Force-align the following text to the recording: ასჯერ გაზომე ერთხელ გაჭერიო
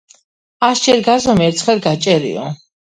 ასჯერ 0.69 1.05
გაზომე 1.11 1.49
ერთხელ 1.53 1.87
გაჭერიო 1.89 2.53